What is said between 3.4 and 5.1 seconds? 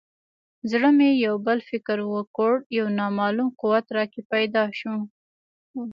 قوت راکې پیدا شو.